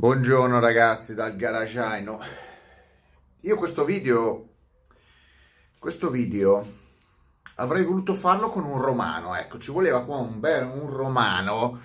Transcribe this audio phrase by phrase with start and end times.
[0.00, 2.20] Buongiorno ragazzi dal garagiaino.
[3.40, 4.50] Io questo video,
[5.76, 6.64] questo video
[7.56, 11.80] avrei voluto farlo con un romano, ecco, ci voleva qua un bel un romano.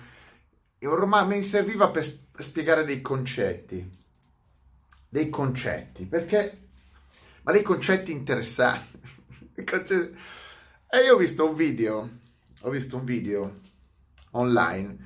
[0.78, 2.06] E un romano mi serviva per
[2.38, 3.90] spiegare dei concetti.
[5.08, 6.68] Dei concetti, perché
[7.42, 9.00] ma dei concetti interessanti.
[10.86, 12.18] E io ho visto un video,
[12.60, 13.58] ho visto un video
[14.30, 15.04] online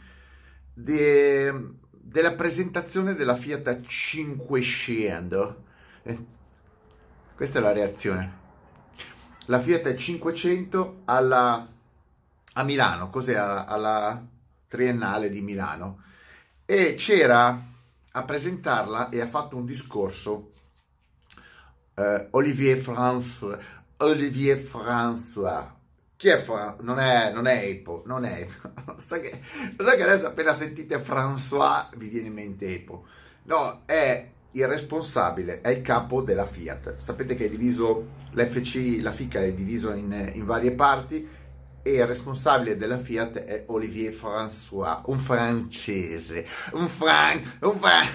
[0.75, 5.65] di della presentazione della Fiat 500.
[6.03, 6.19] Eh,
[7.35, 8.37] questa è la reazione.
[9.45, 11.69] La Fiat 500 alla,
[12.55, 13.35] a Milano, cos'è?
[13.35, 14.27] Alla
[14.67, 16.03] triennale di Milano.
[16.65, 17.61] E c'era
[18.11, 20.53] a presentarla e ha fatto un discorso
[21.95, 23.59] eh, Olivier François.
[23.99, 25.78] Olivier François
[26.19, 26.77] chi è Fra?
[26.81, 28.97] Non è, non è Epo, non è Epo.
[28.99, 29.41] so, che,
[29.77, 33.05] so che adesso appena sentite François vi viene in mente Epo.
[33.45, 36.97] No, è il responsabile, è il capo della Fiat.
[36.97, 41.25] Sapete che è diviso, l'FC, la FICA è diviso in, in varie parti
[41.83, 47.59] e il responsabile della Fiat è Olivier François, un francese, un fran...
[47.61, 48.09] un fran...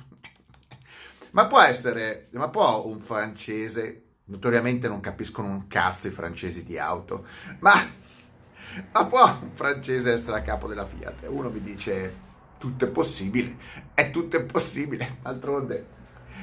[1.32, 6.78] ma può essere, ma può un francese Notoriamente non capiscono un cazzo i francesi di
[6.78, 7.24] auto,
[7.60, 7.72] ma,
[8.92, 11.28] ma può un francese essere a capo della Fiat?
[11.28, 12.26] Uno mi dice
[12.58, 13.56] tutto è possibile,
[13.94, 15.86] è tutto è possibile, d'altronde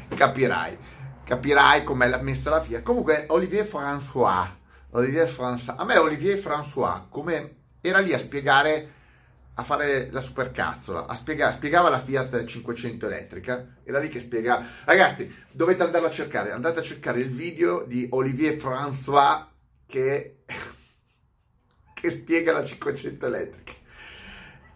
[0.08, 0.78] capirai,
[1.24, 2.82] capirai com'è messa la Fiat.
[2.82, 4.48] Comunque Olivier François,
[4.92, 8.94] Olivier François, a me Olivier François come era lì a spiegare
[9.58, 14.62] a fare la supercazzola, a spiegare, spiegava la Fiat 500 elettrica, era lì che spiega,
[14.84, 19.46] ragazzi, dovete andarlo a cercare, andate a cercare il video di Olivier François
[19.86, 20.44] che,
[21.94, 23.72] che spiega la 500 elettrica.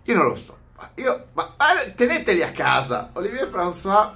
[0.03, 0.57] Io non lo so,
[0.95, 1.53] io, ma
[1.95, 4.15] teneteli a casa, Olivier François,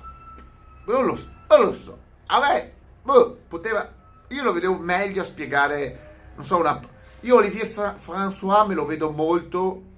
[0.85, 3.93] non lo so, non lo so, a me, boh, poteva,
[4.29, 6.79] io lo vedevo meglio a spiegare, non so, una,
[7.19, 9.91] io Olivier François me lo vedo molto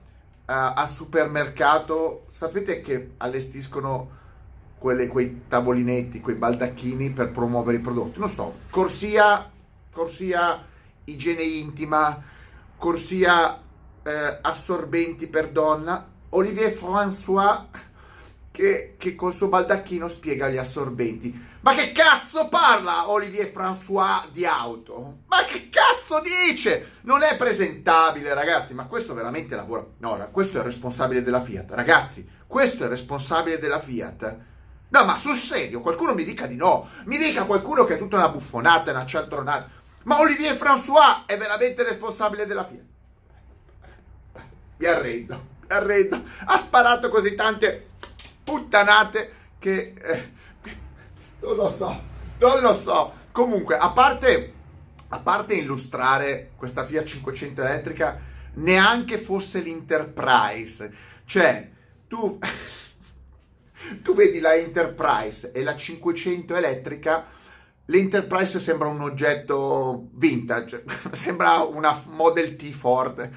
[0.45, 4.23] uh, al supermercato, sapete che allestiscono
[4.77, 8.19] quelle, quei tavolinetti, quei baldacchini per promuovere i prodotti?
[8.19, 9.49] Non so, corsia,
[9.91, 10.63] corsia
[11.05, 12.21] igiene intima,
[12.77, 13.59] corsia
[14.03, 17.65] eh, assorbenti per donna, Olivier François
[18.55, 21.57] che, che col suo baldacchino spiega gli assorbenti.
[21.59, 25.23] Ma che cazzo parla Olivier François di auto?
[25.27, 26.93] Ma che cazzo dice?
[27.01, 29.85] Non è presentabile, ragazzi, ma questo veramente lavora.
[29.97, 31.71] No, questo è il responsabile della Fiat.
[31.71, 34.37] Ragazzi, questo è il responsabile della Fiat.
[34.87, 36.87] No, ma sul serio, qualcuno mi dica di no.
[37.05, 39.69] Mi dica qualcuno che è tutta una buffonata, una cialtronata.
[40.03, 42.83] Ma Olivier François è veramente responsabile della Fiat.
[44.77, 46.21] Mi arrendo, mi arrendo.
[46.45, 47.89] Ha sparato così tante
[48.45, 49.93] puttanate che...
[50.01, 50.33] Eh,
[51.41, 52.01] non lo so,
[52.39, 53.13] non lo so.
[53.33, 54.53] Comunque, a parte,
[55.09, 58.19] a parte illustrare questa Fiat 500 elettrica,
[58.53, 60.93] neanche fosse l'Enterprise.
[61.25, 61.69] Cioè,
[62.07, 62.39] tu...
[64.01, 67.25] tu vedi la Enterprise e la 500 elettrica,
[67.85, 73.29] l'Enterprise sembra un oggetto vintage, sembra una Model T Ford.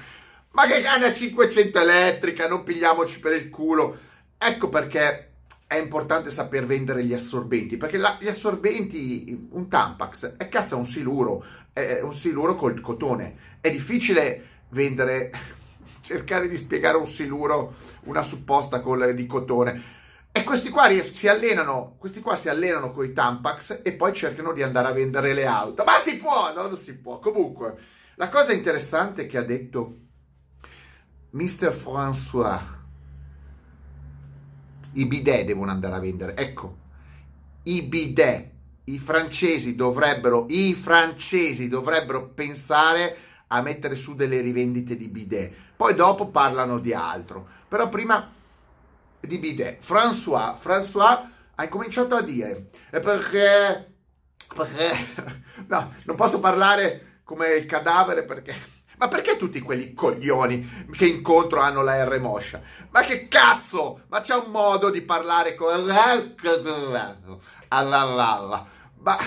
[0.51, 4.07] Ma che cane 500 elettrica, non pigliamoci per il culo.
[4.41, 5.31] Ecco perché
[5.67, 10.85] è importante saper vendere gli assorbenti, perché la, gli assorbenti, un Tampax, è cazzo un
[10.85, 13.57] siluro, è un siluro col cotone.
[13.59, 15.29] È difficile vendere,
[16.01, 19.97] cercare di spiegare un siluro, una supposta col, di cotone.
[20.31, 24.53] E questi qua si allenano, questi qua si allenano con i Tampax e poi cercano
[24.53, 25.83] di andare a vendere le auto.
[25.83, 26.61] Ma si può, no?
[26.63, 27.19] non si può.
[27.19, 27.75] Comunque,
[28.15, 29.97] la cosa interessante che ha detto
[31.31, 31.73] Mr.
[31.73, 32.77] François
[34.99, 36.35] i bidet devono andare a vendere.
[36.35, 36.77] Ecco,
[37.63, 38.49] i bidet,
[38.85, 43.17] i francesi dovrebbero, i francesi dovrebbero pensare
[43.47, 45.53] a mettere su delle rivendite di bidet.
[45.75, 47.47] Poi dopo parlano di altro.
[47.67, 48.31] Però prima
[49.19, 49.81] di bidet.
[49.81, 53.93] François, François ha incominciato a dire perché
[54.53, 54.91] perché
[55.67, 58.55] no, non posso parlare come il cadavere perché
[58.99, 62.61] ma perché tutti quelli coglioni che incontro hanno la R moscia?
[62.89, 64.01] Ma che cazzo?
[64.09, 65.85] Ma c'è un modo di parlare con...
[68.99, 69.17] Ma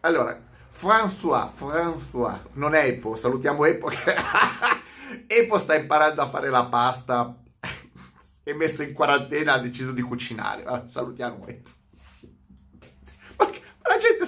[0.00, 0.38] allora,
[0.78, 4.14] François, François, non è Epo, salutiamo Epo che...
[5.26, 7.34] Epo sta imparando a fare la pasta
[8.44, 10.64] e messo in quarantena ha deciso di cucinare.
[10.84, 11.73] salutiamo Epo.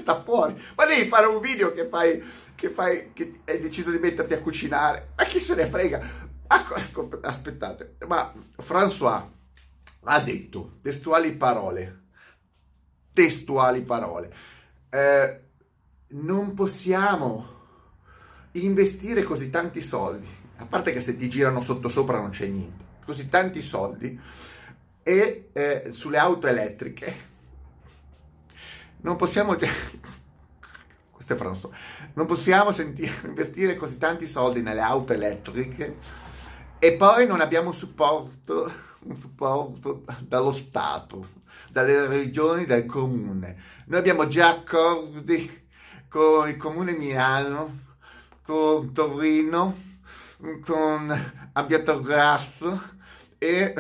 [0.06, 0.56] Sta fuori.
[0.76, 2.22] Ma devi fare un video che fai
[2.54, 5.12] che, fai, che hai deciso di metterti a cucinare.
[5.16, 6.34] Ma chi se ne frega?
[7.22, 8.32] Aspettate, ma
[8.62, 9.24] François,
[10.04, 12.04] ha detto, testuali parole,
[13.12, 14.32] testuali parole,
[14.90, 15.40] eh,
[16.08, 17.54] non possiamo
[18.52, 20.28] investire così tanti soldi,
[20.58, 24.18] a parte che se ti girano sotto sopra non c'è niente, così tanti soldi
[25.02, 27.34] e eh, sulle auto elettriche
[29.06, 29.54] non possiamo
[31.12, 31.72] questo è franzo
[32.14, 35.96] non possiamo sentire, investire così tanti soldi nelle auto elettriche
[36.78, 38.70] e poi non abbiamo supporto,
[39.00, 41.26] un supporto dallo Stato,
[41.70, 43.56] dalle regioni, dal comune.
[43.86, 45.66] Noi abbiamo già accordi
[46.08, 47.78] con il comune Milano,
[48.42, 49.74] con Torino,
[50.64, 52.82] con Abbiato Grasso
[53.38, 53.74] e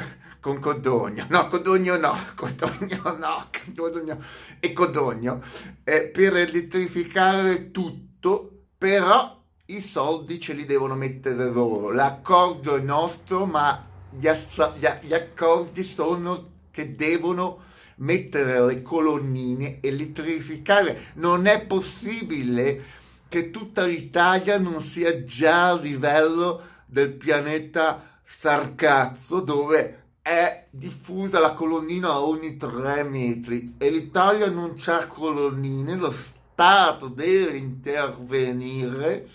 [0.46, 4.22] con Codogno, no, Codogno no, Codogno no, Codogno.
[4.60, 5.42] E Codogno,
[5.82, 13.44] eh, per elettrificare tutto, però i soldi ce li devono mettere loro, l'accordo è nostro,
[13.44, 17.62] ma gli, ass- gli, gli accordi sono che devono
[17.96, 22.84] mettere le colonnine, elettrificare, non è possibile
[23.26, 31.52] che tutta l'Italia non sia già a livello del pianeta Sarcazzo dove è diffusa la
[31.52, 39.28] colonnina ogni tre metri e l'Italia non c'ha colonnine, lo Stato deve intervenire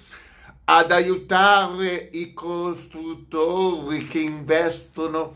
[0.66, 5.34] ad aiutare i costruttori che investono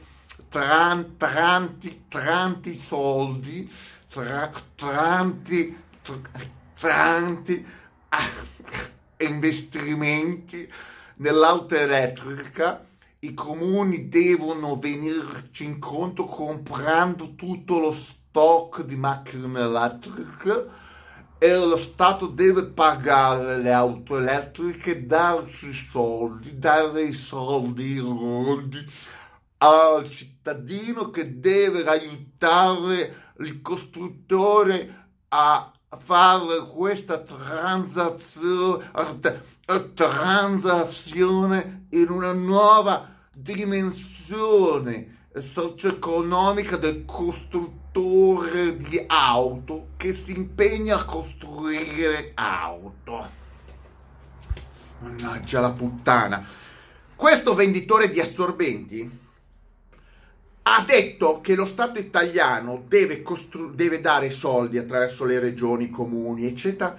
[0.50, 3.72] tanti, tanti soldi,
[4.76, 5.78] tanti,
[6.78, 7.66] tanti
[8.10, 8.30] ah,
[9.20, 10.70] investimenti
[11.16, 12.86] nell'auto elettrica
[13.20, 20.70] i comuni devono venirci incontro comprando tutto lo stock di macchine elettriche
[21.38, 28.86] e lo Stato deve pagare le auto elettriche, darci i soldi, dare i soldi, soldi
[29.58, 38.92] al cittadino che deve aiutare il costruttore a fare questa transazione,
[39.94, 52.32] transazione in una nuova dimensione socio-economica del costruttore di auto che si impegna a costruire
[52.36, 53.44] auto.
[55.00, 56.46] Mannaggia la puttana.
[57.16, 59.24] Questo venditore di assorbenti
[60.68, 65.90] ha detto che lo Stato italiano deve, costru- deve dare soldi attraverso le regioni, i
[65.92, 66.98] comuni, eccetera,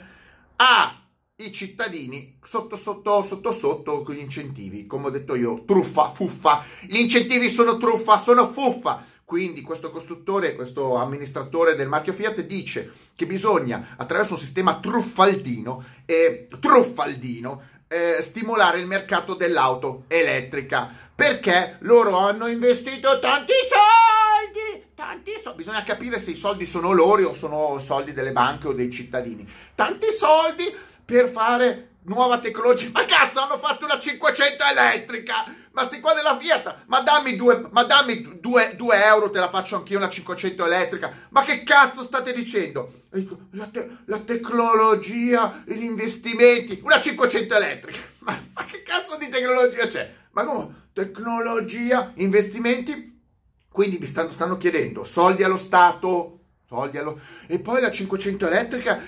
[0.57, 1.01] a
[1.39, 4.87] i cittadini sotto sotto sotto sotto con gli incentivi.
[4.87, 6.65] Come ho detto io truffa fuffa.
[6.87, 9.05] Gli incentivi sono truffa sono fuffa.
[9.25, 15.85] Quindi questo costruttore questo amministratore del marchio Fiat dice che bisogna attraverso un sistema truffaldino
[16.07, 25.33] eh, truffaldino eh, stimolare il mercato dell'auto elettrica perché loro hanno investito tanti soldi tanti
[25.41, 28.91] soldi bisogna capire se i soldi sono loro o sono soldi delle banche o dei
[28.91, 30.75] cittadini tanti soldi
[31.05, 32.91] per fare nuova tecnologia.
[32.93, 35.45] Ma cazzo, hanno fatto una 500 elettrica!
[35.77, 39.51] Ma sti qua della Fiat, ma dammi due, ma dammi due, due euro, te la
[39.51, 41.13] faccio anch'io una 500 elettrica.
[41.29, 43.03] Ma che cazzo state dicendo?
[43.51, 47.99] La, te- la tecnologia, gli investimenti, una 500 elettrica.
[48.21, 50.15] Ma, ma che cazzo di tecnologia c'è?
[50.31, 50.85] Ma come?
[50.95, 53.21] Tecnologia, investimenti?
[53.69, 57.21] Quindi vi stanno, stanno chiedendo soldi allo Stato, soldi allo...
[57.49, 58.99] E poi la 500 elettrica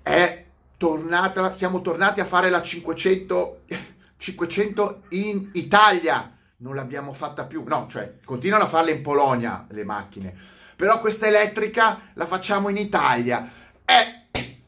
[0.00, 0.44] è
[0.78, 3.64] tornata, siamo tornati a fare la 500,
[4.16, 9.84] 500 in Italia, non l'abbiamo fatta più, no, cioè continuano a farle in Polonia le
[9.84, 10.34] macchine,
[10.76, 13.48] però questa elettrica la facciamo in Italia.
[13.84, 14.22] Eh,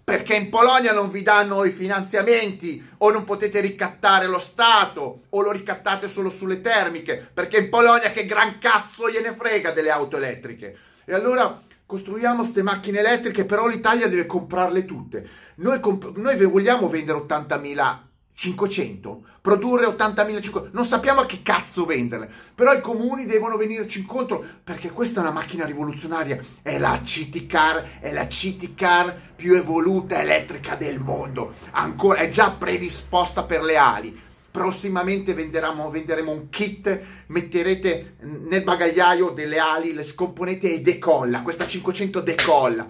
[0.06, 5.40] perché in Polonia non vi danno i finanziamenti o non potete ricattare lo Stato o
[5.40, 10.16] lo ricattate solo sulle termiche, perché in Polonia che gran cazzo gliene frega delle auto
[10.16, 10.78] elettriche.
[11.04, 15.28] E allora costruiamo queste macchine elettriche, però l'Italia deve comprarle tutte.
[15.56, 17.98] Noi, comp- noi vogliamo vendere 80.000
[18.36, 24.44] 500, produrre 80.000 non sappiamo a che cazzo venderle, però i comuni devono venirci incontro
[24.62, 29.54] perché questa è una macchina rivoluzionaria, è la CT car, è la CT car più
[29.54, 37.00] evoluta elettrica del mondo, ancora è già predisposta per le ali, prossimamente venderemo un kit,
[37.28, 42.86] metterete nel bagagliaio delle ali, le scomponete e decolla, questa 500 decolla.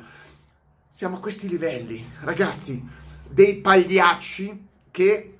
[0.90, 2.84] Siamo a questi livelli, ragazzi,
[3.28, 5.35] dei pagliacci che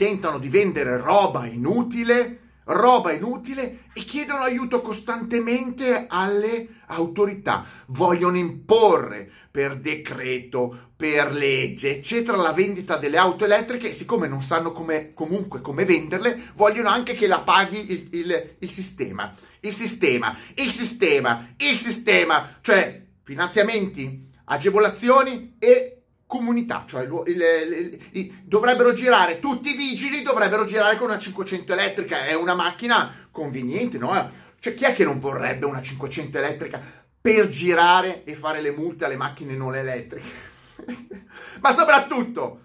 [0.00, 7.66] tentano di vendere roba inutile, roba inutile e chiedono aiuto costantemente alle autorità.
[7.88, 14.40] Vogliono imporre per decreto, per legge, eccetera, la vendita delle auto elettriche e siccome non
[14.40, 19.34] sanno come, comunque come venderle, vogliono anche che la paghi il, il, il sistema.
[19.60, 25.99] Il sistema, il sistema, il sistema, cioè finanziamenti, agevolazioni e
[26.30, 31.72] comunità, cioè il, il, il, dovrebbero girare tutti i vigili, dovrebbero girare con una 500
[31.72, 34.30] elettrica, è una macchina conveniente, no?
[34.60, 36.80] Cioè chi è che non vorrebbe una 500 elettrica
[37.20, 40.28] per girare e fare le multe alle macchine non elettriche?
[41.62, 42.60] Ma soprattutto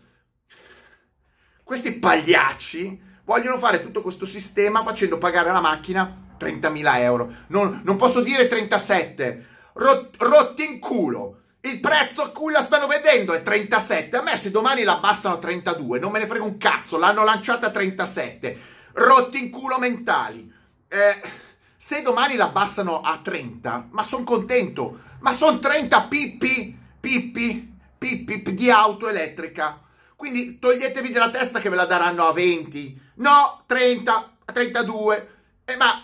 [1.64, 7.34] questi pagliacci vogliono fare tutto questo sistema facendo pagare la macchina 30.000 euro.
[7.48, 12.88] Non, non posso dire 37, Rot, rotti in culo il prezzo a cui la stanno
[12.88, 14.18] vendendo è 37.
[14.18, 17.24] A me se domani la abbassano a 32, non me ne frega un cazzo, l'hanno
[17.24, 18.60] lanciata a 37.
[18.94, 20.52] Rotti in culo mentali.
[20.88, 21.22] Eh,
[21.76, 25.02] se domani la abbassano a 30, ma sono contento.
[25.20, 29.82] Ma sono 30 pippi, pippi, pippi di auto elettrica.
[30.16, 33.02] Quindi toglietevi dalla testa che ve la daranno a 20.
[33.16, 35.30] No, 30, a 32.
[35.66, 36.04] Eh, ma...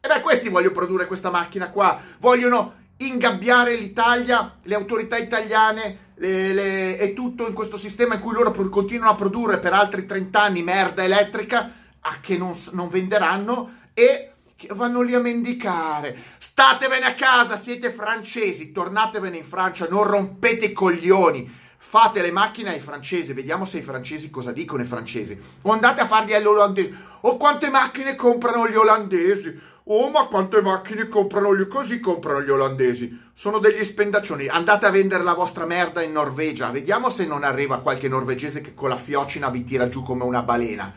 [0.00, 2.00] E beh, questi vogliono produrre questa macchina qua.
[2.18, 8.32] Vogliono ingabbiare l'Italia, le autorità italiane le, le, e tutto in questo sistema in cui
[8.32, 13.80] loro continuano a produrre per altri 30 anni merda elettrica a che non, non venderanno
[13.94, 14.32] e
[14.70, 16.16] vanno lì a mendicare.
[16.38, 21.60] Statevene a casa, siete francesi, tornatevene in Francia, non rompete i coglioni.
[21.84, 25.36] Fate le macchine ai francesi, vediamo se i francesi cosa dicono i francesi.
[25.62, 26.94] O andate a farli agli olandesi.
[27.22, 31.66] O quante macchine comprano gli olandesi Oh, ma quante macchine comprano gli...
[31.66, 33.20] Così comprano gli olandesi.
[33.32, 34.46] Sono degli spendaccioni.
[34.46, 36.70] Andate a vendere la vostra merda in Norvegia.
[36.70, 40.42] Vediamo se non arriva qualche norvegese che con la fiocina vi tira giù come una
[40.42, 40.92] balena.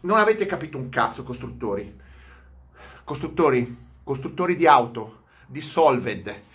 [0.00, 1.98] Non avete capito un cazzo, costruttori.
[3.04, 6.48] Costruttori, costruttori di auto, di Solved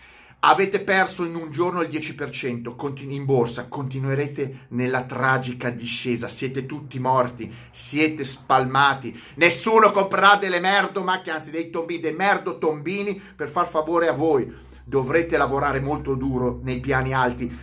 [0.48, 6.68] Avete perso in un giorno il 10% continu- in borsa, continuerete nella tragica discesa, siete
[6.68, 13.20] tutti morti, siete spalmati, nessuno comprerà delle merdo macchine, anzi dei tombini, dei merdo tombini
[13.36, 14.54] per far favore a voi.
[14.84, 17.60] Dovrete lavorare molto duro nei piani alti.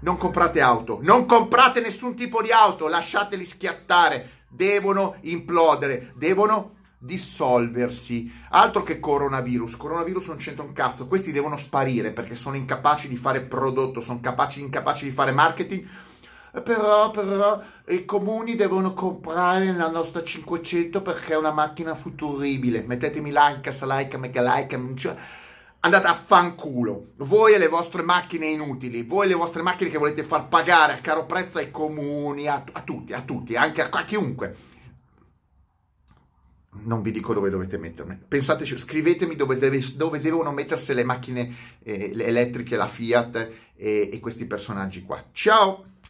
[0.00, 8.30] Non comprate auto, non comprate nessun tipo di auto, lasciateli schiattare, devono implodere, devono dissolversi.
[8.50, 9.76] Altro che coronavirus.
[9.76, 11.06] Coronavirus non c'entra un cazzo.
[11.06, 15.86] Questi devono sparire perché sono incapaci di fare prodotto, sono capaci, incapaci di fare marketing.
[16.64, 22.82] Però, però, i comuni devono comprare la nostra 500 perché è una macchina futuribile.
[22.82, 24.94] Mettetemi like, like, mega like.
[24.96, 25.14] Cioè,
[25.80, 27.12] andate a fanculo.
[27.18, 30.94] Voi e le vostre macchine inutili, voi e le vostre macchine che volete far pagare
[30.94, 34.67] a caro prezzo ai comuni, a, a tutti, a tutti, anche a, a chiunque
[36.70, 38.18] non vi dico dove dovete mettermi.
[38.28, 44.10] Pensateci, scrivetemi dove, deve, dove devono mettersi le macchine eh, le elettriche, la Fiat e,
[44.12, 45.24] e questi personaggi qua.
[45.32, 45.84] Ciao!